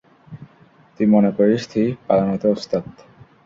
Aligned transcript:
তুই 0.95 1.05
মনে 1.05 1.29
করিস 1.37 1.61
তুই 1.71 1.87
পালানোতে 2.07 2.47
ওস্তাদ। 2.47 2.83